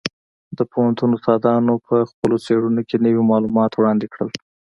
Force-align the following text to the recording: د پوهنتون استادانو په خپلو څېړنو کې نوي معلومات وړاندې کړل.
د 0.57 0.59
پوهنتون 0.71 1.09
استادانو 1.15 1.73
په 1.87 1.95
خپلو 2.09 2.35
څېړنو 2.45 2.81
کې 2.89 2.97
نوي 3.05 3.23
معلومات 3.31 3.71
وړاندې 3.75 4.05
کړل. 4.13 4.29